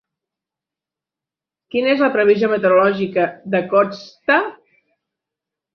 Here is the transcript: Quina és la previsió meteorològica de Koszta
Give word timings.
Quina 1.75 1.93
és 1.97 2.01
la 2.07 2.11
previsió 2.17 2.49
meteorològica 2.55 3.29
de 3.57 3.65
Koszta 3.75 4.41